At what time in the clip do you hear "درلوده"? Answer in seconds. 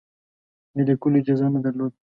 1.65-1.97